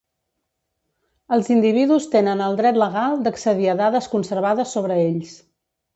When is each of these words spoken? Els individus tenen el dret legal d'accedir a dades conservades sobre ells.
Els 1.35 1.49
individus 1.57 2.09
tenen 2.17 2.41
el 2.45 2.57
dret 2.61 2.79
legal 2.85 3.21
d'accedir 3.27 3.69
a 3.75 3.77
dades 3.83 4.09
conservades 4.15 4.75
sobre 4.79 4.99
ells. 5.07 5.37